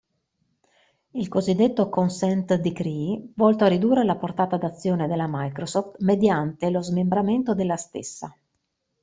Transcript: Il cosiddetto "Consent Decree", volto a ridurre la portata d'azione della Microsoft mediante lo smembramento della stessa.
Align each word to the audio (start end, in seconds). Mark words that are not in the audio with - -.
Il 1.11 1.27
cosiddetto 1.27 1.87
"Consent 1.89 2.55
Decree", 2.55 3.33
volto 3.35 3.65
a 3.65 3.67
ridurre 3.67 4.03
la 4.03 4.15
portata 4.15 4.57
d'azione 4.57 5.05
della 5.05 5.27
Microsoft 5.29 5.97
mediante 5.99 6.71
lo 6.71 6.81
smembramento 6.81 7.53
della 7.53 7.77
stessa. 7.77 8.35